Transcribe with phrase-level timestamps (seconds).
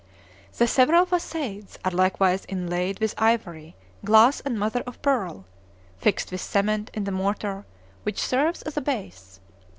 [0.57, 5.45] The several façades are likewise inlaid with ivory, glass, and mother of pearl,
[5.99, 7.65] fixed with cement in the mortar,
[8.01, 9.39] which serves as a base.